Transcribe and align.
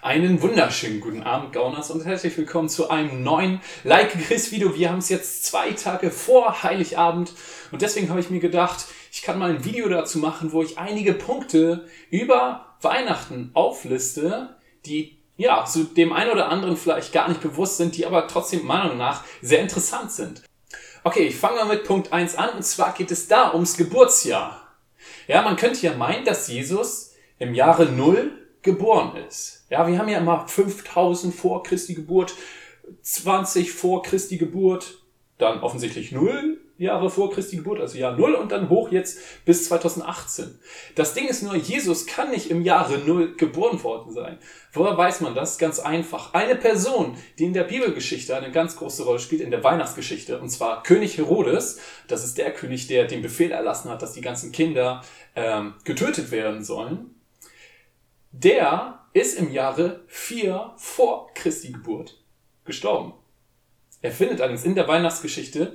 Einen 0.00 0.40
wunderschönen 0.42 1.00
guten 1.00 1.24
Abend, 1.24 1.52
Gauners, 1.52 1.90
und 1.90 2.06
herzlich 2.06 2.38
willkommen 2.38 2.68
zu 2.68 2.88
einem 2.88 3.24
neuen 3.24 3.60
Like 3.82 4.12
Chris 4.12 4.52
Video. 4.52 4.76
Wir 4.76 4.90
haben 4.90 4.98
es 4.98 5.08
jetzt 5.08 5.44
zwei 5.44 5.72
Tage 5.72 6.12
vor 6.12 6.62
Heiligabend 6.62 7.32
und 7.72 7.82
deswegen 7.82 8.08
habe 8.08 8.20
ich 8.20 8.30
mir 8.30 8.38
gedacht, 8.38 8.86
ich 9.10 9.22
kann 9.22 9.40
mal 9.40 9.50
ein 9.50 9.64
Video 9.64 9.88
dazu 9.88 10.20
machen, 10.20 10.52
wo 10.52 10.62
ich 10.62 10.78
einige 10.78 11.14
Punkte 11.14 11.88
über 12.10 12.76
Weihnachten 12.80 13.50
aufliste, 13.54 14.56
die 14.86 15.18
ja, 15.36 15.64
zu 15.64 15.82
dem 15.82 16.12
einen 16.12 16.30
oder 16.30 16.48
anderen 16.48 16.76
vielleicht 16.76 17.12
gar 17.12 17.28
nicht 17.28 17.40
bewusst 17.40 17.76
sind, 17.76 17.96
die 17.96 18.06
aber 18.06 18.28
trotzdem 18.28 18.64
Meinung 18.64 18.98
nach 18.98 19.24
sehr 19.42 19.60
interessant 19.60 20.12
sind. 20.12 20.44
Okay, 21.02 21.26
ich 21.26 21.36
fange 21.36 21.56
mal 21.56 21.74
mit 21.74 21.82
Punkt 21.82 22.12
1 22.12 22.36
an 22.36 22.50
und 22.50 22.62
zwar 22.62 22.94
geht 22.94 23.10
es 23.10 23.26
da 23.26 23.52
ums 23.52 23.76
Geburtsjahr. 23.76 24.62
Ja, 25.26 25.42
man 25.42 25.56
könnte 25.56 25.84
ja 25.84 25.94
meinen, 25.94 26.24
dass 26.24 26.46
Jesus 26.46 27.14
im 27.40 27.52
Jahre 27.52 27.86
Null 27.86 28.30
geboren 28.62 29.16
ist. 29.26 29.57
Ja, 29.70 29.86
wir 29.86 29.98
haben 29.98 30.08
ja 30.08 30.18
immer 30.18 30.46
5000 30.48 31.34
vor 31.34 31.62
Christi 31.62 31.94
Geburt, 31.94 32.34
20 33.02 33.72
vor 33.72 34.02
Christi 34.02 34.38
Geburt, 34.38 35.02
dann 35.36 35.60
offensichtlich 35.60 36.10
0 36.12 36.58
Jahre 36.78 37.10
vor 37.10 37.32
Christi 37.32 37.56
Geburt, 37.56 37.80
also 37.80 37.98
Jahr 37.98 38.16
0 38.16 38.34
und 38.34 38.52
dann 38.52 38.68
hoch 38.68 38.92
jetzt 38.92 39.18
bis 39.44 39.66
2018. 39.66 40.58
Das 40.94 41.12
Ding 41.12 41.26
ist 41.26 41.42
nur, 41.42 41.56
Jesus 41.56 42.06
kann 42.06 42.30
nicht 42.30 42.50
im 42.50 42.62
Jahre 42.62 42.98
0 42.98 43.34
geboren 43.36 43.82
worden 43.82 44.12
sein. 44.12 44.38
Woher 44.72 44.96
weiß 44.96 45.20
man 45.20 45.34
das? 45.34 45.58
Ganz 45.58 45.80
einfach. 45.80 46.34
Eine 46.34 46.54
Person, 46.54 47.16
die 47.38 47.46
in 47.46 47.52
der 47.52 47.64
Bibelgeschichte 47.64 48.36
eine 48.36 48.52
ganz 48.52 48.76
große 48.76 49.04
Rolle 49.04 49.18
spielt, 49.18 49.40
in 49.40 49.50
der 49.50 49.64
Weihnachtsgeschichte, 49.64 50.38
und 50.38 50.50
zwar 50.50 50.84
König 50.84 51.18
Herodes, 51.18 51.80
das 52.06 52.24
ist 52.24 52.38
der 52.38 52.52
König, 52.52 52.86
der 52.86 53.06
den 53.06 53.22
Befehl 53.22 53.50
erlassen 53.50 53.90
hat, 53.90 54.00
dass 54.00 54.12
die 54.12 54.20
ganzen 54.20 54.52
Kinder 54.52 55.02
ähm, 55.34 55.74
getötet 55.84 56.30
werden 56.30 56.62
sollen 56.62 57.14
der 58.32 58.97
ist 59.12 59.38
im 59.38 59.52
Jahre 59.52 60.04
4 60.06 60.72
vor 60.76 61.32
Christi 61.34 61.72
Geburt 61.72 62.22
gestorben. 62.64 63.14
Er 64.00 64.12
findet 64.12 64.40
allerdings 64.40 64.64
in 64.64 64.74
der 64.74 64.86
Weihnachtsgeschichte, 64.88 65.74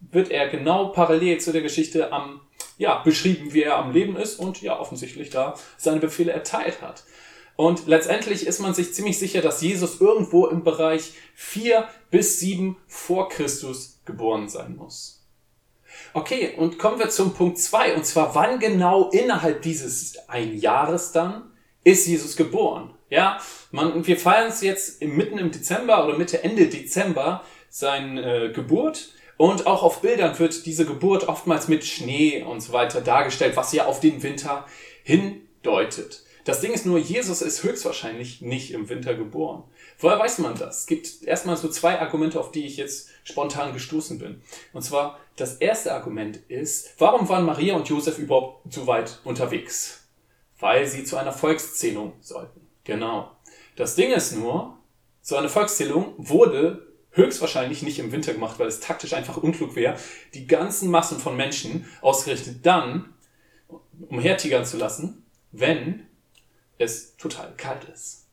wird 0.00 0.30
er 0.30 0.48
genau 0.48 0.88
parallel 0.88 1.40
zu 1.40 1.52
der 1.52 1.62
Geschichte 1.62 2.12
am, 2.12 2.40
ja, 2.76 2.98
beschrieben, 3.02 3.52
wie 3.54 3.62
er 3.62 3.78
am 3.78 3.92
Leben 3.92 4.16
ist 4.16 4.38
und 4.38 4.60
ja, 4.60 4.78
offensichtlich 4.78 5.30
da 5.30 5.54
seine 5.76 6.00
Befehle 6.00 6.32
erteilt 6.32 6.82
hat. 6.82 7.04
Und 7.56 7.86
letztendlich 7.86 8.46
ist 8.46 8.60
man 8.60 8.74
sich 8.74 8.94
ziemlich 8.94 9.18
sicher, 9.18 9.40
dass 9.40 9.62
Jesus 9.62 10.00
irgendwo 10.00 10.46
im 10.46 10.64
Bereich 10.64 11.12
4 11.34 11.88
bis 12.10 12.40
7 12.40 12.76
vor 12.86 13.28
Christus 13.28 14.00
geboren 14.04 14.48
sein 14.48 14.76
muss. 14.76 15.24
Okay, 16.14 16.54
und 16.56 16.78
kommen 16.78 16.98
wir 16.98 17.10
zum 17.10 17.34
Punkt 17.34 17.58
2, 17.58 17.94
und 17.94 18.06
zwar 18.06 18.34
wann 18.34 18.58
genau 18.58 19.10
innerhalb 19.10 19.62
dieses 19.62 20.28
ein 20.28 20.58
Jahres 20.58 21.12
dann 21.12 21.51
ist 21.84 22.06
Jesus 22.06 22.36
geboren. 22.36 22.90
Ja, 23.10 23.40
man, 23.70 24.06
wir 24.06 24.16
feiern 24.16 24.48
es 24.48 24.62
jetzt 24.62 25.02
mitten 25.02 25.38
im 25.38 25.50
Dezember 25.50 26.06
oder 26.06 26.16
Mitte, 26.16 26.42
Ende 26.42 26.66
Dezember 26.68 27.44
seine 27.68 28.46
äh, 28.46 28.52
Geburt. 28.52 29.10
Und 29.36 29.66
auch 29.66 29.82
auf 29.82 30.02
Bildern 30.02 30.38
wird 30.38 30.66
diese 30.66 30.86
Geburt 30.86 31.28
oftmals 31.28 31.68
mit 31.68 31.84
Schnee 31.84 32.42
und 32.42 32.60
so 32.60 32.72
weiter 32.72 33.00
dargestellt, 33.00 33.56
was 33.56 33.72
ja 33.72 33.86
auf 33.86 34.00
den 34.00 34.22
Winter 34.22 34.66
hindeutet. 35.02 36.22
Das 36.44 36.60
Ding 36.60 36.72
ist 36.72 36.86
nur, 36.86 36.98
Jesus 36.98 37.40
ist 37.40 37.62
höchstwahrscheinlich 37.62 38.40
nicht 38.40 38.72
im 38.72 38.88
Winter 38.88 39.14
geboren. 39.14 39.62
Woher 39.98 40.18
weiß 40.18 40.38
man 40.38 40.56
das? 40.56 40.80
Es 40.80 40.86
gibt 40.86 41.22
erstmal 41.22 41.56
so 41.56 41.68
zwei 41.68 42.00
Argumente, 42.00 42.40
auf 42.40 42.50
die 42.50 42.66
ich 42.66 42.76
jetzt 42.76 43.10
spontan 43.22 43.72
gestoßen 43.72 44.18
bin. 44.18 44.42
Und 44.72 44.82
zwar, 44.82 45.20
das 45.36 45.56
erste 45.56 45.94
Argument 45.94 46.38
ist, 46.48 46.94
warum 46.98 47.28
waren 47.28 47.44
Maria 47.44 47.76
und 47.76 47.88
Josef 47.88 48.18
überhaupt 48.18 48.72
so 48.72 48.86
weit 48.86 49.20
unterwegs? 49.24 50.01
Weil 50.62 50.86
sie 50.86 51.02
zu 51.02 51.16
einer 51.16 51.32
Volkszählung 51.32 52.12
sollten. 52.20 52.60
Genau. 52.84 53.32
Das 53.74 53.96
Ding 53.96 54.12
ist 54.12 54.32
nur, 54.32 54.78
so 55.20 55.36
eine 55.36 55.48
Volkszählung 55.48 56.14
wurde 56.18 56.86
höchstwahrscheinlich 57.10 57.82
nicht 57.82 57.98
im 57.98 58.12
Winter 58.12 58.32
gemacht, 58.32 58.60
weil 58.60 58.68
es 58.68 58.78
taktisch 58.78 59.12
einfach 59.12 59.36
unklug 59.36 59.74
wäre, 59.74 59.98
die 60.34 60.46
ganzen 60.46 60.88
Massen 60.88 61.18
von 61.18 61.36
Menschen 61.36 61.86
ausgerichtet 62.00 62.64
dann 62.64 63.12
umhertigern 64.08 64.64
zu 64.64 64.76
lassen, 64.76 65.26
wenn 65.50 66.06
es 66.78 67.16
total 67.16 67.52
kalt 67.56 67.84
ist. 67.92 68.28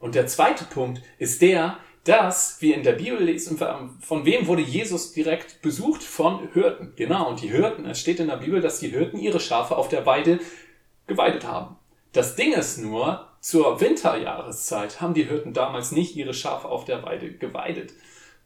Und 0.00 0.14
der 0.14 0.26
zweite 0.26 0.64
Punkt 0.64 1.02
ist 1.18 1.42
der, 1.42 1.78
dass 2.04 2.62
wir 2.62 2.74
in 2.74 2.84
der 2.84 2.92
Bibel 2.92 3.22
lesen, 3.22 3.58
von 3.58 4.24
wem 4.24 4.46
wurde 4.46 4.62
Jesus 4.62 5.12
direkt 5.12 5.60
besucht? 5.60 6.02
Von 6.02 6.52
Hirten. 6.52 6.94
Genau, 6.96 7.28
und 7.28 7.42
die 7.42 7.50
Hirten, 7.50 7.84
es 7.84 8.00
steht 8.00 8.20
in 8.20 8.28
der 8.28 8.36
Bibel, 8.36 8.60
dass 8.60 8.78
die 8.78 8.88
Hirten 8.88 9.18
ihre 9.18 9.40
Schafe 9.40 9.76
auf 9.76 9.88
der 9.88 10.06
Weide 10.06 10.40
geweidet 11.06 11.46
haben. 11.46 11.76
Das 12.12 12.36
Ding 12.36 12.52
ist 12.52 12.78
nur, 12.78 13.28
zur 13.40 13.80
Winterjahreszeit 13.80 15.00
haben 15.00 15.14
die 15.14 15.24
Hirten 15.24 15.52
damals 15.52 15.92
nicht 15.92 16.16
ihre 16.16 16.34
Schafe 16.34 16.68
auf 16.68 16.84
der 16.84 17.02
Weide 17.02 17.32
geweidet. 17.32 17.92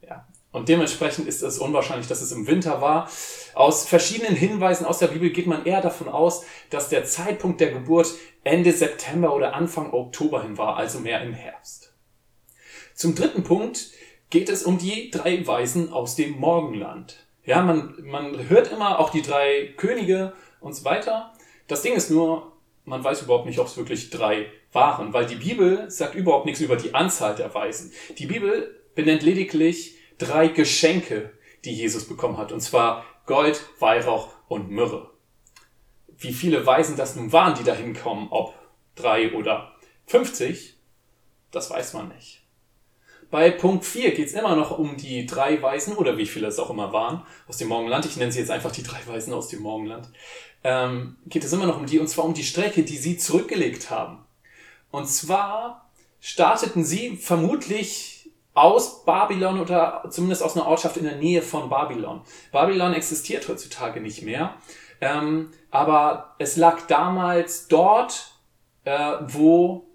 Ja. 0.03 0.27
Und 0.53 0.69
dementsprechend 0.69 1.29
ist 1.29 1.43
es 1.43 1.59
unwahrscheinlich, 1.59 2.09
dass 2.09 2.21
es 2.21 2.33
im 2.33 2.47
Winter 2.47 2.81
war. 2.81 3.09
Aus 3.55 3.87
verschiedenen 3.87 4.35
Hinweisen 4.35 4.85
aus 4.85 4.99
der 4.99 5.07
Bibel 5.07 5.31
geht 5.31 5.47
man 5.47 5.65
eher 5.65 5.81
davon 5.81 6.09
aus, 6.09 6.45
dass 6.71 6.89
der 6.89 7.05
Zeitpunkt 7.05 7.61
der 7.61 7.71
Geburt 7.71 8.09
Ende 8.43 8.73
September 8.73 9.35
oder 9.35 9.55
Anfang 9.55 9.93
Oktober 9.93 10.43
hin 10.43 10.59
war, 10.59 10.77
also 10.77 10.99
mehr 10.99 11.23
im 11.23 11.35
Herbst. 11.35 11.95
Zum 12.95 13.15
dritten 13.15 13.45
Punkt 13.45 13.91
geht 14.29 14.49
es 14.49 14.65
um 14.65 14.79
die 14.79 15.11
drei 15.11 15.47
Weisen 15.47 15.93
aus 15.93 16.17
dem 16.17 16.39
Morgenland. 16.39 17.27
Ja, 17.45 17.63
man, 17.63 17.95
man 18.03 18.49
hört 18.49 18.73
immer 18.73 18.99
auch 18.99 19.11
die 19.11 19.23
drei 19.23 19.73
Könige 19.77 20.33
und 20.61 20.75
so 20.75 20.85
weiter. 20.85 21.33
Das 21.71 21.83
Ding 21.83 21.95
ist 21.95 22.11
nur, 22.11 22.51
man 22.85 23.05
weiß 23.05 23.23
überhaupt 23.23 23.47
nicht, 23.47 23.61
ob 23.61 23.69
es 23.69 23.77
wirklich 23.77 24.11
drei 24.11 24.51
waren, 24.73 25.13
weil 25.13 25.27
die 25.27 25.37
Bibel 25.37 25.89
sagt 25.89 26.17
überhaupt 26.17 26.45
nichts 26.45 26.61
über 26.61 26.75
die 26.75 26.95
Anzahl 26.95 27.37
der 27.37 27.55
Weisen. 27.55 27.93
Die 28.19 28.27
Bibel 28.27 28.83
benennt 28.97 29.23
lediglich 29.23 29.95
drei 30.19 30.49
Geschenke, 30.49 31.31
die 31.65 31.73
Jesus 31.73 32.09
bekommen 32.09 32.39
hat, 32.39 32.51
und 32.51 32.59
zwar 32.61 33.05
Gold, 33.25 33.65
Weihrauch 33.79 34.31
und 34.49 34.69
Myrrhe. 34.69 35.11
Wie 36.09 36.33
viele 36.33 36.67
Weisen 36.67 36.97
das 36.97 37.15
nun 37.15 37.33
waren, 37.33 37.55
die 37.55 37.63
dahin 37.63 37.95
kommen, 37.95 38.27
ob 38.31 38.53
drei 38.97 39.33
oder 39.33 39.77
50, 40.07 40.75
das 41.53 41.71
weiß 41.71 41.93
man 41.93 42.09
nicht. 42.09 42.40
Bei 43.31 43.51
Punkt 43.51 43.85
4 43.85 44.13
geht 44.13 44.27
es 44.27 44.35
immer 44.35 44.57
noch 44.57 44.77
um 44.77 44.97
die 44.97 45.27
drei 45.27 45.63
Weisen, 45.63 45.97
oder 45.97 46.17
wie 46.17 46.27
viele 46.27 46.49
es 46.49 46.59
auch 46.59 46.71
immer 46.71 46.93
waren, 46.93 47.23
aus 47.49 47.59
dem 47.59 47.69
Morgenland. 47.69 48.07
Ich 48.07 48.17
nenne 48.17 48.33
sie 48.33 48.41
jetzt 48.41 48.51
einfach 48.51 48.73
die 48.73 48.83
drei 48.83 48.99
Weisen 49.07 49.33
aus 49.33 49.49
dem 49.49 49.63
Morgenland 49.63 50.09
ähm, 50.65 51.17
geht 51.27 51.45
es 51.45 51.53
immer 51.53 51.67
noch 51.67 51.79
um 51.79 51.87
die, 51.87 51.99
und 51.99 52.09
zwar 52.09 52.25
um 52.25 52.35
die 52.35 52.45
Strecke, 52.45 52.83
die 52.83 52.97
sie 52.97 53.17
zurückgelegt 53.17 53.91
haben. 53.91 54.19
Und 54.91 55.07
zwar 55.09 55.91
starteten 56.21 56.85
sie 56.85 57.17
vermutlich 57.17 58.31
aus 58.53 59.05
Babylon 59.05 59.61
oder 59.61 60.05
zumindest 60.11 60.43
aus 60.43 60.57
einer 60.57 60.67
Ortschaft 60.67 60.97
in 60.97 61.05
der 61.05 61.17
Nähe 61.17 61.41
von 61.41 61.71
Babylon. 61.71 62.21
Babylon 62.53 62.93
existiert 62.93 63.49
heutzutage 63.49 64.01
nicht 64.01 64.23
mehr, 64.23 64.55
ähm, 65.01 65.51
aber 65.71 66.35
es 66.39 66.57
lag 66.57 66.87
damals 66.89 67.69
dort, 67.69 68.33
äh, 68.85 69.13
wo 69.29 69.87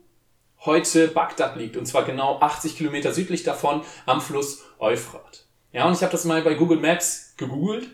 heute 0.66 1.08
Bagdad 1.08 1.56
liegt, 1.56 1.78
und 1.78 1.86
zwar 1.86 2.04
genau 2.04 2.40
80 2.40 2.78
Kilometer 2.78 3.14
südlich 3.14 3.44
davon 3.44 3.84
am 4.06 4.22
Fluss 4.22 4.64
Euphrat. 4.80 5.46
Ja, 5.72 5.88
und 5.88 5.94
ich 5.94 6.02
habe 6.02 6.12
das 6.12 6.26
mal 6.26 6.42
bei 6.42 6.54
Google 6.54 6.80
Maps 6.80 7.34
gegoogelt 7.38 7.90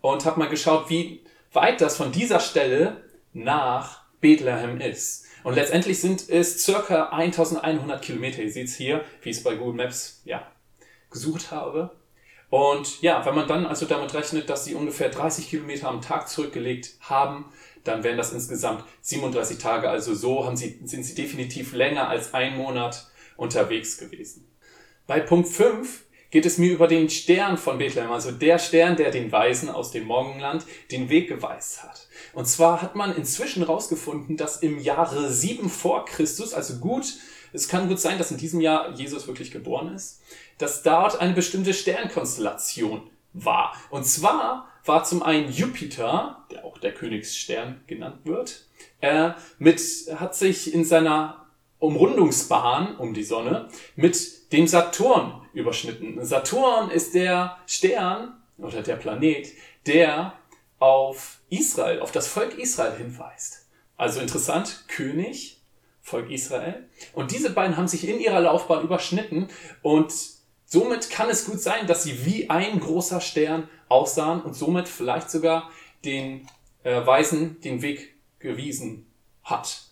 und 0.00 0.24
habe 0.24 0.38
mal 0.38 0.48
geschaut, 0.48 0.90
wie 0.90 1.24
weit 1.52 1.80
das 1.80 1.96
von 1.96 2.12
dieser 2.12 2.40
Stelle 2.40 3.04
nach 3.32 4.02
Bethlehem 4.20 4.80
ist. 4.80 5.26
Und 5.44 5.54
letztendlich 5.54 6.00
sind 6.00 6.28
es 6.28 6.64
circa 6.64 7.10
1100 7.10 8.02
Kilometer. 8.02 8.42
Ihr 8.42 8.50
seht 8.50 8.68
es 8.68 8.76
hier, 8.76 9.04
wie 9.22 9.30
ich 9.30 9.36
es 9.36 9.42
bei 9.42 9.54
Google 9.54 9.74
Maps 9.74 10.22
ja, 10.24 10.46
gesucht 11.10 11.50
habe. 11.50 11.90
Und 12.50 13.02
ja, 13.02 13.24
wenn 13.26 13.34
man 13.34 13.48
dann 13.48 13.66
also 13.66 13.84
damit 13.84 14.14
rechnet, 14.14 14.48
dass 14.48 14.64
sie 14.64 14.74
ungefähr 14.74 15.08
30 15.08 15.48
Kilometer 15.48 15.88
am 15.88 16.00
Tag 16.00 16.28
zurückgelegt 16.28 16.94
haben, 17.00 17.46
dann 17.84 18.02
wären 18.02 18.16
das 18.16 18.32
insgesamt 18.32 18.84
37 19.02 19.58
Tage. 19.58 19.88
Also 19.88 20.14
so 20.14 20.44
haben 20.44 20.56
sie, 20.56 20.80
sind 20.84 21.04
sie 21.04 21.14
definitiv 21.14 21.72
länger 21.72 22.08
als 22.08 22.34
ein 22.34 22.56
Monat 22.56 23.06
unterwegs 23.36 23.98
gewesen. 23.98 24.48
Bei 25.06 25.20
Punkt 25.20 25.48
5 25.48 26.04
geht 26.30 26.46
es 26.46 26.58
mir 26.58 26.72
über 26.72 26.88
den 26.88 27.10
Stern 27.10 27.56
von 27.56 27.78
Bethlehem, 27.78 28.10
also 28.10 28.32
der 28.32 28.58
Stern, 28.58 28.96
der 28.96 29.12
den 29.12 29.30
Weisen 29.30 29.68
aus 29.68 29.92
dem 29.92 30.04
Morgenland 30.04 30.64
den 30.90 31.08
Weg 31.08 31.28
geweist 31.28 31.84
hat. 31.84 32.08
Und 32.32 32.46
zwar 32.46 32.82
hat 32.82 32.96
man 32.96 33.14
inzwischen 33.14 33.64
herausgefunden, 33.64 34.36
dass 34.36 34.56
im 34.56 34.80
Jahre 34.80 35.30
7 35.30 35.68
vor 35.68 36.04
Christus, 36.06 36.52
also 36.52 36.78
gut, 36.78 37.14
es 37.52 37.68
kann 37.68 37.88
gut 37.88 38.00
sein, 38.00 38.18
dass 38.18 38.32
in 38.32 38.36
diesem 38.36 38.60
Jahr 38.60 38.94
Jesus 38.94 39.28
wirklich 39.28 39.52
geboren 39.52 39.94
ist, 39.94 40.22
dass 40.58 40.82
dort 40.82 41.20
eine 41.20 41.34
bestimmte 41.34 41.72
Sternkonstellation 41.72 43.08
war. 43.32 43.76
Und 43.90 44.04
zwar 44.04 44.68
war 44.84 45.04
zum 45.04 45.22
einen 45.22 45.50
Jupiter, 45.50 46.44
der 46.50 46.64
auch 46.64 46.78
der 46.78 46.92
Königsstern 46.92 47.82
genannt 47.86 48.20
wird, 48.24 48.66
äh, 49.00 49.30
mit, 49.58 49.80
hat 50.16 50.34
sich 50.34 50.72
in 50.74 50.84
seiner 50.84 51.46
Umrundungsbahn 51.78 52.96
um 52.96 53.14
die 53.14 53.24
Sonne 53.24 53.68
mit 53.96 54.52
dem 54.52 54.66
Saturn 54.66 55.42
überschnitten. 55.52 56.24
Saturn 56.24 56.90
ist 56.90 57.14
der 57.14 57.58
Stern 57.66 58.40
oder 58.58 58.82
der 58.82 58.96
Planet, 58.96 59.48
der 59.86 60.34
auf 60.78 61.40
Israel, 61.50 62.00
auf 62.00 62.12
das 62.12 62.26
Volk 62.26 62.58
Israel 62.58 62.96
hinweist. 62.96 63.66
Also 63.96 64.20
interessant, 64.20 64.84
König, 64.88 65.60
Volk 66.02 66.30
Israel. 66.30 66.88
Und 67.12 67.30
diese 67.30 67.50
beiden 67.50 67.76
haben 67.76 67.88
sich 67.88 68.08
in 68.08 68.20
ihrer 68.20 68.40
Laufbahn 68.40 68.84
überschnitten 68.84 69.48
und 69.82 70.12
somit 70.74 71.08
kann 71.08 71.30
es 71.30 71.44
gut 71.44 71.60
sein, 71.60 71.86
dass 71.86 72.02
sie 72.02 72.26
wie 72.26 72.50
ein 72.50 72.80
großer 72.80 73.20
Stern 73.20 73.68
aussahen 73.88 74.42
und 74.42 74.54
somit 74.54 74.88
vielleicht 74.88 75.30
sogar 75.30 75.70
den 76.04 76.48
äh, 76.82 77.06
Weisen 77.06 77.60
den 77.60 77.80
Weg 77.80 78.16
gewiesen 78.40 79.06
hat. 79.44 79.82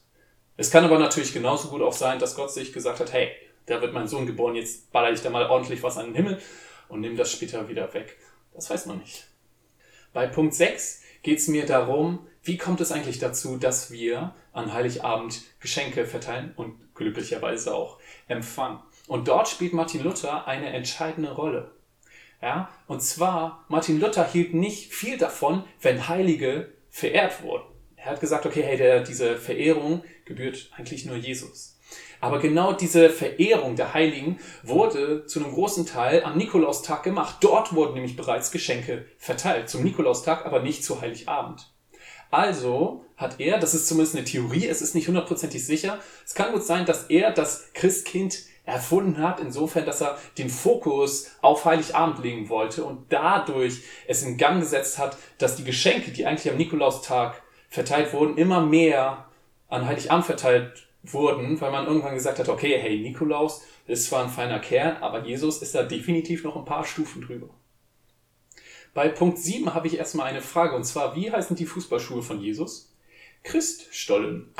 Es 0.56 0.72
kann 0.72 0.84
aber 0.84 0.98
natürlich 0.98 1.32
genauso 1.32 1.68
gut 1.68 1.82
auch 1.82 1.92
sein, 1.92 2.18
dass 2.18 2.34
Gott 2.34 2.52
sich 2.52 2.72
gesagt 2.72 2.98
hat, 2.98 3.12
hey, 3.12 3.30
da 3.66 3.80
wird 3.80 3.94
mein 3.94 4.08
Sohn 4.08 4.26
geboren, 4.26 4.56
jetzt 4.56 4.90
baller 4.90 5.12
ich 5.12 5.22
da 5.22 5.30
mal 5.30 5.46
ordentlich 5.46 5.84
was 5.84 5.98
an 5.98 6.06
den 6.06 6.16
Himmel 6.16 6.42
und 6.88 7.00
nehme 7.00 7.14
das 7.14 7.30
später 7.30 7.68
wieder 7.68 7.94
weg. 7.94 8.18
Das 8.52 8.68
weiß 8.68 8.86
man 8.86 8.98
nicht. 8.98 9.28
Bei 10.12 10.26
Punkt 10.26 10.52
6 10.52 11.02
geht 11.22 11.38
es 11.38 11.46
mir 11.46 11.64
darum, 11.64 12.26
wie 12.42 12.58
kommt 12.58 12.80
es 12.80 12.90
eigentlich 12.90 13.20
dazu, 13.20 13.56
dass 13.56 13.92
wir 13.92 14.34
an 14.52 14.72
Heiligabend 14.72 15.42
Geschenke 15.60 16.06
verteilen 16.06 16.52
und 16.56 16.74
glücklicherweise 16.96 17.72
auch 17.72 17.98
empfangen. 18.26 18.80
Und 19.08 19.28
dort 19.28 19.48
spielt 19.48 19.72
Martin 19.72 20.02
Luther 20.02 20.46
eine 20.46 20.72
entscheidende 20.72 21.32
Rolle. 21.32 21.72
Ja, 22.40 22.68
und 22.88 23.02
zwar, 23.02 23.64
Martin 23.68 24.00
Luther 24.00 24.26
hielt 24.26 24.52
nicht 24.52 24.92
viel 24.92 25.16
davon, 25.16 25.64
wenn 25.80 26.08
Heilige 26.08 26.72
verehrt 26.90 27.42
wurden. 27.42 27.64
Er 27.96 28.06
hat 28.06 28.20
gesagt, 28.20 28.46
okay, 28.46 28.62
hey, 28.62 28.76
der, 28.76 29.00
diese 29.00 29.36
Verehrung 29.36 30.02
gebührt 30.24 30.70
eigentlich 30.76 31.06
nur 31.06 31.16
Jesus. 31.16 31.78
Aber 32.20 32.38
genau 32.38 32.72
diese 32.72 33.10
Verehrung 33.10 33.76
der 33.76 33.94
Heiligen 33.94 34.38
wurde 34.62 35.26
zu 35.26 35.40
einem 35.40 35.52
großen 35.52 35.86
Teil 35.86 36.24
am 36.24 36.36
Nikolaustag 36.36 37.02
gemacht. 37.02 37.38
Dort 37.40 37.74
wurden 37.74 37.94
nämlich 37.94 38.16
bereits 38.16 38.50
Geschenke 38.50 39.06
verteilt. 39.18 39.68
Zum 39.68 39.82
Nikolaustag, 39.82 40.46
aber 40.46 40.62
nicht 40.62 40.84
zu 40.84 41.00
Heiligabend. 41.00 41.72
Also 42.30 43.04
hat 43.16 43.40
er, 43.40 43.58
das 43.58 43.74
ist 43.74 43.86
zumindest 43.86 44.16
eine 44.16 44.24
Theorie, 44.24 44.66
es 44.66 44.82
ist 44.82 44.94
nicht 44.94 45.06
hundertprozentig 45.06 45.64
sicher, 45.66 45.98
es 46.24 46.34
kann 46.34 46.52
gut 46.52 46.64
sein, 46.64 46.86
dass 46.86 47.04
er 47.04 47.30
das 47.30 47.72
Christkind 47.74 48.38
erfunden 48.64 49.18
hat, 49.18 49.40
insofern, 49.40 49.84
dass 49.84 50.00
er 50.00 50.18
den 50.38 50.48
Fokus 50.48 51.32
auf 51.42 51.64
Heiligabend 51.64 52.22
legen 52.22 52.48
wollte 52.48 52.84
und 52.84 53.12
dadurch 53.12 53.82
es 54.06 54.22
in 54.22 54.36
Gang 54.36 54.60
gesetzt 54.60 54.98
hat, 54.98 55.16
dass 55.38 55.56
die 55.56 55.64
Geschenke, 55.64 56.12
die 56.12 56.26
eigentlich 56.26 56.50
am 56.50 56.58
Nikolaustag 56.58 57.42
verteilt 57.68 58.12
wurden, 58.12 58.36
immer 58.36 58.60
mehr 58.60 59.26
an 59.68 59.86
Heiligabend 59.86 60.26
verteilt 60.26 60.86
wurden, 61.02 61.60
weil 61.60 61.72
man 61.72 61.86
irgendwann 61.86 62.14
gesagt 62.14 62.38
hat, 62.38 62.48
okay, 62.48 62.78
hey, 62.80 63.00
Nikolaus 63.00 63.62
ist 63.86 64.06
zwar 64.06 64.22
ein 64.22 64.30
feiner 64.30 64.60
Kerl, 64.60 64.98
aber 65.00 65.24
Jesus 65.24 65.60
ist 65.60 65.74
da 65.74 65.82
definitiv 65.82 66.44
noch 66.44 66.56
ein 66.56 66.64
paar 66.64 66.84
Stufen 66.84 67.22
drüber. 67.22 67.48
Bei 68.94 69.08
Punkt 69.08 69.38
7 69.38 69.74
habe 69.74 69.86
ich 69.86 69.96
erstmal 69.96 70.26
eine 70.26 70.42
Frage 70.42 70.76
und 70.76 70.84
zwar, 70.84 71.16
wie 71.16 71.30
heißen 71.30 71.56
die 71.56 71.66
Fußballschuhe 71.66 72.22
von 72.22 72.40
Jesus? 72.40 72.94
Christstollen. 73.42 74.54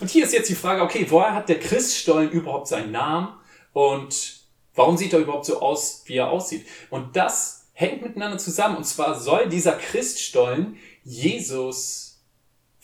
Und 0.00 0.10
hier 0.10 0.24
ist 0.24 0.32
jetzt 0.32 0.48
die 0.48 0.54
Frage, 0.54 0.82
okay, 0.82 1.06
woher 1.08 1.34
hat 1.34 1.48
der 1.48 1.58
Christstollen 1.58 2.30
überhaupt 2.30 2.68
seinen 2.68 2.92
Namen 2.92 3.28
und 3.72 4.40
warum 4.74 4.96
sieht 4.96 5.12
er 5.12 5.20
überhaupt 5.20 5.46
so 5.46 5.60
aus, 5.60 6.02
wie 6.06 6.16
er 6.16 6.30
aussieht? 6.30 6.66
Und 6.90 7.16
das 7.16 7.68
hängt 7.72 8.02
miteinander 8.02 8.38
zusammen 8.38 8.76
und 8.76 8.84
zwar 8.84 9.18
soll 9.18 9.48
dieser 9.48 9.72
Christstollen 9.72 10.76
Jesus 11.02 12.04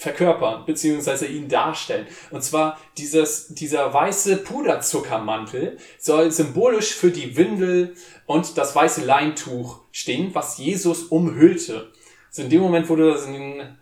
verkörpern, 0.01 0.65
beziehungsweise 0.65 1.27
ihn 1.27 1.49
darstellen. 1.49 2.07
Und 2.31 2.43
zwar 2.43 2.81
dieses, 2.97 3.49
dieser 3.49 3.93
weiße 3.93 4.39
Puderzuckermantel 4.39 5.77
soll 5.99 6.31
symbolisch 6.31 6.95
für 6.95 7.11
die 7.11 7.37
Windel 7.37 7.95
und 8.25 8.57
das 8.57 8.75
weiße 8.75 9.05
Leintuch 9.05 9.81
stehen, 9.93 10.35
was 10.35 10.57
Jesus 10.57 11.05
umhüllte. 11.05 11.93
Also 12.29 12.43
in 12.43 12.51
dem 12.51 12.63
Moment, 12.63 12.89
wo 12.89 12.97
du 12.97 13.11
das 13.11 13.27
in 13.27 13.35
den 13.35 13.79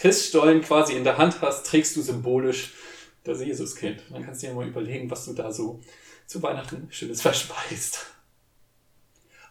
Christstollen 0.00 0.62
quasi 0.62 0.94
in 0.94 1.04
der 1.04 1.18
Hand 1.18 1.40
hast, 1.40 1.66
trägst 1.66 1.96
du 1.96 2.02
symbolisch 2.02 2.72
das 3.24 3.42
Jesuskind. 3.42 4.02
Dann 4.10 4.24
kannst 4.24 4.42
du 4.42 4.48
dir 4.48 4.54
mal 4.54 4.68
überlegen, 4.68 5.10
was 5.10 5.24
du 5.24 5.32
da 5.32 5.52
so 5.52 5.80
zu 6.26 6.42
Weihnachten 6.42 6.88
Schönes 6.90 7.22
verspeist. 7.22 8.06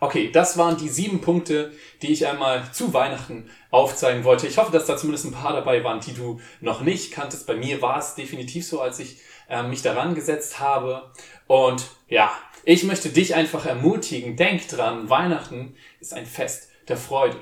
Okay, 0.02 0.30
das 0.32 0.58
waren 0.58 0.78
die 0.78 0.90
sieben 0.90 1.22
Punkte, 1.22 1.72
die 2.02 2.12
ich 2.12 2.28
einmal 2.28 2.70
zu 2.74 2.94
Weihnachten 2.94 3.50
aufzeigen 3.72 4.24
wollte. 4.24 4.46
Ich 4.46 4.58
hoffe, 4.58 4.72
dass 4.72 4.86
da 4.86 4.98
zumindest 4.98 5.26
ein 5.26 5.32
paar 5.32 5.54
dabei 5.54 5.84
waren, 5.84 6.02
die 6.02 6.14
du 6.14 6.42
noch 6.60 6.82
nicht 6.82 7.12
kanntest. 7.12 7.48
Bei 7.48 7.56
mir 7.56 7.82
war 7.82 7.98
es 7.98 8.16
definitiv 8.16 8.68
so, 8.68 8.82
als 8.82 9.00
ich 9.00 9.22
äh, 9.50 9.64
mich 9.64 9.82
daran 9.82 10.14
gesetzt 10.14 10.60
habe. 10.60 11.12
Und 11.48 11.88
ja, 12.10 12.32
ich 12.66 12.84
möchte 12.84 13.10
dich 13.10 13.36
einfach 13.36 13.66
ermutigen, 13.66 14.36
denk 14.36 14.68
dran, 14.68 15.10
Weihnachten 15.10 15.76
ist 16.00 16.14
ein 16.14 16.26
Fest 16.26 16.70
der 16.88 16.98
Freude. 16.98 17.38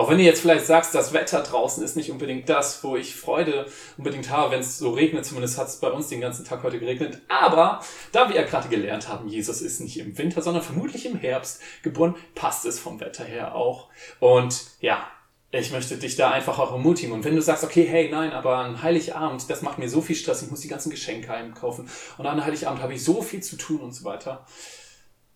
Auch 0.00 0.08
wenn 0.08 0.16
du 0.16 0.24
jetzt 0.24 0.40
vielleicht 0.40 0.64
sagst, 0.64 0.94
das 0.94 1.12
Wetter 1.12 1.42
draußen 1.42 1.84
ist 1.84 1.94
nicht 1.94 2.10
unbedingt 2.10 2.48
das, 2.48 2.82
wo 2.82 2.96
ich 2.96 3.14
Freude 3.14 3.66
unbedingt 3.98 4.30
habe, 4.30 4.52
wenn 4.52 4.60
es 4.60 4.78
so 4.78 4.92
regnet, 4.92 5.26
zumindest 5.26 5.58
hat 5.58 5.68
es 5.68 5.76
bei 5.76 5.90
uns 5.90 6.08
den 6.08 6.22
ganzen 6.22 6.46
Tag 6.46 6.62
heute 6.62 6.78
geregnet. 6.78 7.20
Aber 7.28 7.80
da 8.10 8.26
wir 8.26 8.34
ja 8.34 8.44
gerade 8.44 8.70
gelernt 8.70 9.10
haben, 9.10 9.28
Jesus 9.28 9.60
ist 9.60 9.78
nicht 9.80 9.98
im 9.98 10.16
Winter, 10.16 10.40
sondern 10.40 10.62
vermutlich 10.62 11.04
im 11.04 11.16
Herbst 11.16 11.60
geboren, 11.82 12.14
passt 12.34 12.64
es 12.64 12.80
vom 12.80 12.98
Wetter 12.98 13.24
her 13.24 13.54
auch. 13.54 13.90
Und 14.20 14.62
ja, 14.80 15.06
ich 15.50 15.70
möchte 15.70 15.98
dich 15.98 16.16
da 16.16 16.30
einfach 16.30 16.58
auch 16.58 16.72
ermutigen. 16.72 17.12
Und 17.12 17.26
wenn 17.26 17.36
du 17.36 17.42
sagst, 17.42 17.62
okay, 17.62 17.86
hey, 17.86 18.08
nein, 18.10 18.32
aber 18.32 18.56
an 18.56 18.82
Heiligabend, 18.82 19.50
das 19.50 19.60
macht 19.60 19.78
mir 19.78 19.90
so 19.90 20.00
viel 20.00 20.16
Stress, 20.16 20.40
ich 20.40 20.50
muss 20.50 20.60
die 20.60 20.68
ganzen 20.68 20.88
Geschenke 20.88 21.30
einkaufen 21.30 21.90
und 22.16 22.24
an 22.24 22.42
Heiligabend 22.42 22.82
habe 22.82 22.94
ich 22.94 23.04
so 23.04 23.20
viel 23.20 23.42
zu 23.42 23.56
tun 23.56 23.80
und 23.80 23.92
so 23.92 24.06
weiter, 24.06 24.46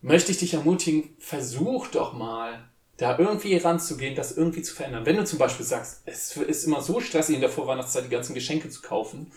möchte 0.01 0.31
ich 0.31 0.39
dich 0.39 0.55
ermutigen, 0.55 1.15
versuch 1.19 1.85
doch 1.89 2.13
mal 2.13 2.67
da 2.97 3.17
irgendwie 3.17 3.57
ranzugehen, 3.57 4.15
das 4.15 4.37
irgendwie 4.37 4.61
zu 4.61 4.73
verändern. 4.73 5.05
Wenn 5.05 5.17
du 5.17 5.25
zum 5.25 5.39
Beispiel 5.39 5.65
sagst, 5.65 6.01
es 6.05 6.35
ist 6.37 6.63
immer 6.63 6.81
so 6.81 6.99
stressig 6.99 7.35
in 7.35 7.41
der 7.41 7.49
Vorweihnachtszeit 7.49 8.05
die 8.05 8.09
ganzen 8.09 8.33
Geschenke 8.33 8.69
zu 8.69 8.81
kaufen, 8.81 9.31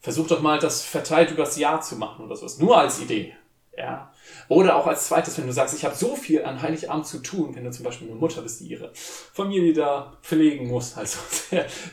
versuch 0.00 0.26
doch 0.26 0.40
mal 0.40 0.58
das 0.58 0.82
verteilt 0.82 1.30
übers 1.30 1.56
Jahr 1.56 1.80
zu 1.80 1.96
machen 1.96 2.24
oder 2.24 2.36
sowas. 2.36 2.58
Nur 2.58 2.78
als 2.78 3.00
Idee. 3.00 3.34
Ja. 3.76 4.12
Oder 4.48 4.76
auch 4.76 4.86
als 4.86 5.06
zweites, 5.06 5.38
wenn 5.38 5.46
du 5.46 5.52
sagst, 5.52 5.74
ich 5.74 5.84
habe 5.84 5.94
so 5.94 6.16
viel 6.16 6.44
an 6.44 6.60
Heiligabend 6.60 7.06
zu 7.06 7.18
tun, 7.18 7.54
wenn 7.54 7.64
du 7.64 7.70
zum 7.70 7.84
Beispiel 7.84 8.08
eine 8.08 8.16
Mutter 8.16 8.42
bist, 8.42 8.60
die 8.60 8.66
ihre 8.66 8.90
Familie 8.94 9.72
da 9.72 10.18
pflegen 10.22 10.68
muss, 10.68 10.96
also 10.96 11.18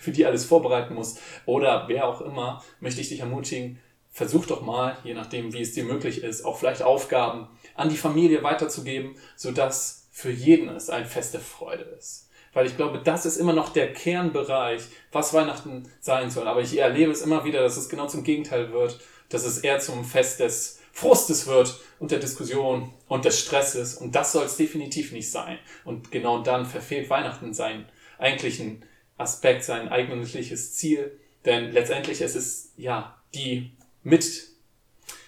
für 0.01 0.11
die 0.11 0.25
alles 0.25 0.45
vorbereiten 0.45 0.95
muss, 0.95 1.17
oder 1.45 1.85
wer 1.87 2.07
auch 2.07 2.21
immer, 2.21 2.63
möchte 2.79 3.01
ich 3.01 3.09
dich 3.09 3.19
ermutigen, 3.19 3.79
versuch 4.11 4.47
doch 4.47 4.61
mal, 4.61 4.97
je 5.03 5.13
nachdem, 5.13 5.53
wie 5.53 5.61
es 5.61 5.73
dir 5.73 5.83
möglich 5.83 6.23
ist, 6.23 6.43
auch 6.43 6.57
vielleicht 6.57 6.81
Aufgaben 6.81 7.47
an 7.75 7.89
die 7.89 7.97
Familie 7.97 8.41
weiterzugeben, 8.41 9.15
sodass 9.35 10.06
für 10.17 10.31
jeden 10.31 10.69
es 10.69 10.89
ein 10.89 11.05
Fest 11.05 11.35
der 11.35 11.41
Freude 11.41 11.83
ist. 11.83 12.31
Weil 12.51 12.65
ich 12.65 12.75
glaube, 12.75 12.99
das 13.03 13.27
ist 13.27 13.37
immer 13.37 13.53
noch 13.53 13.69
der 13.69 13.93
Kernbereich, 13.93 14.81
was 15.11 15.31
Weihnachten 15.31 15.91
sein 15.99 16.31
soll. 16.31 16.47
Aber 16.47 16.59
ich 16.59 16.75
erlebe 16.75 17.11
es 17.11 17.21
immer 17.21 17.45
wieder, 17.45 17.61
dass 17.61 17.77
es 17.77 17.87
genau 17.87 18.07
zum 18.07 18.23
Gegenteil 18.23 18.73
wird, 18.73 18.99
dass 19.29 19.45
es 19.45 19.59
eher 19.59 19.79
zum 19.79 20.03
Fest 20.03 20.39
des 20.39 20.81
Frustes 20.91 21.45
wird 21.45 21.79
und 21.99 22.09
der 22.09 22.17
Diskussion 22.17 22.91
und 23.07 23.25
des 23.25 23.39
Stresses. 23.39 23.93
Und 23.93 24.15
das 24.15 24.31
soll 24.31 24.45
es 24.45 24.57
definitiv 24.57 25.11
nicht 25.11 25.29
sein. 25.29 25.59
Und 25.85 26.09
genau 26.09 26.41
dann 26.41 26.65
verfehlt 26.65 27.11
Weihnachten 27.11 27.53
seinen 27.53 27.85
eigentlichen 28.17 28.85
Aspekt, 29.17 29.65
sein 29.65 29.87
eigentliches 29.87 30.73
Ziel. 30.73 31.19
Denn 31.45 31.73
letztendlich 31.73 32.21
ist 32.21 32.35
es 32.35 32.73
ja 32.75 33.21
die 33.35 33.69
mit 34.01 34.47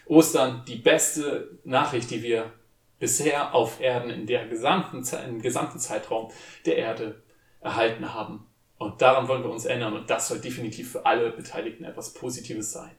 Ostern 0.07 0.63
die 0.67 0.77
beste 0.77 1.59
Nachricht, 1.63 2.09
die 2.09 2.23
wir 2.23 2.51
bisher 2.99 3.55
auf 3.55 3.79
Erden 3.79 4.09
in 4.09 4.27
der 4.27 4.47
gesamten, 4.47 5.03
im 5.27 5.41
gesamten 5.41 5.79
Zeitraum 5.79 6.31
der 6.65 6.77
Erde 6.77 7.23
erhalten 7.61 8.13
haben. 8.13 8.45
Und 8.77 9.01
daran 9.01 9.27
wollen 9.27 9.43
wir 9.43 9.49
uns 9.49 9.65
ändern 9.65 9.93
und 9.93 10.09
das 10.09 10.27
soll 10.27 10.39
definitiv 10.39 10.91
für 10.91 11.05
alle 11.05 11.31
Beteiligten 11.31 11.83
etwas 11.83 12.13
Positives 12.13 12.71
sein. 12.71 12.91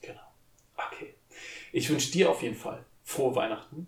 Genau. 0.00 0.20
Okay. 0.76 1.14
Ich 1.72 1.88
wünsche 1.88 2.10
dir 2.10 2.30
auf 2.30 2.42
jeden 2.42 2.56
Fall 2.56 2.84
frohe 3.04 3.36
Weihnachten. 3.36 3.86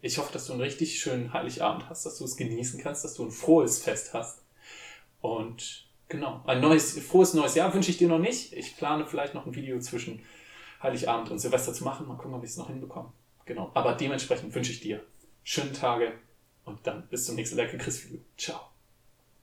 Ich 0.00 0.18
hoffe, 0.18 0.32
dass 0.32 0.46
du 0.46 0.52
einen 0.52 0.62
richtig 0.62 1.00
schönen 1.00 1.32
Heiligabend 1.32 1.88
hast, 1.88 2.06
dass 2.06 2.18
du 2.18 2.24
es 2.24 2.36
genießen 2.36 2.80
kannst, 2.80 3.04
dass 3.04 3.14
du 3.14 3.24
ein 3.24 3.30
frohes 3.30 3.82
Fest 3.82 4.14
hast. 4.14 4.42
Und 5.20 5.86
genau, 6.08 6.42
ein 6.46 6.60
neues, 6.60 6.98
frohes 7.00 7.34
neues 7.34 7.54
Jahr 7.54 7.72
wünsche 7.72 7.90
ich 7.90 7.96
dir 7.96 8.08
noch 8.08 8.18
nicht. 8.18 8.52
Ich 8.52 8.76
plane 8.76 9.06
vielleicht 9.06 9.34
noch 9.34 9.46
ein 9.46 9.54
Video 9.54 9.80
zwischen 9.80 10.22
Heiligabend 10.82 11.30
und 11.30 11.38
Silvester 11.38 11.72
zu 11.72 11.82
machen. 11.84 12.06
Mal 12.06 12.16
gucken, 12.16 12.34
ob 12.34 12.44
ich 12.44 12.50
es 12.50 12.56
noch 12.56 12.68
hinbekomme. 12.68 13.12
Genau. 13.44 13.70
Aber 13.74 13.94
dementsprechend 13.94 14.54
wünsche 14.54 14.72
ich 14.72 14.80
dir 14.80 15.04
schöne 15.42 15.72
Tage 15.72 16.12
und 16.64 16.86
dann 16.86 17.06
bis 17.08 17.26
zum 17.26 17.36
nächsten 17.36 17.56
Like 17.56 17.78
Chris 17.78 18.04
Video. 18.04 18.20
Ciao. 18.36 18.73